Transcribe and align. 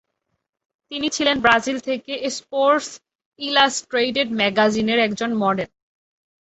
তিনি 0.91 1.07
ছিলেন 1.09 1.37
ব্রাজিল 1.41 1.77
থেকে 1.87 2.13
"স্পোর্টস 2.37 2.89
ইলাস্ট্রেটেড" 3.39 4.27
ম্যাগাজিনের 4.39 4.99
একজন 5.07 5.29
মডেল। 5.43 5.69